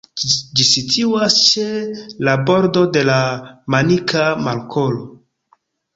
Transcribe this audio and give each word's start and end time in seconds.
Ĝi 0.59 0.63
situas 0.67 1.35
ĉe 1.49 1.65
la 2.29 2.35
bordo 2.47 2.83
de 2.97 3.07
la 3.11 3.21
Manika 3.75 4.25
Markolo. 4.49 5.07